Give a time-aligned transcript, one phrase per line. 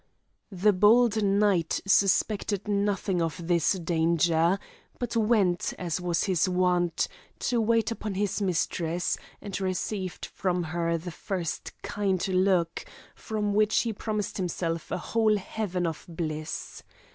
[0.51, 4.57] The bold knight suspected nothing of this danger,
[4.97, 7.07] but went, as was his wont,
[7.41, 12.83] to wait upon his mistress, and received from her the first kind look,
[13.13, 16.81] from which he promised himself a whole heaven of bliss.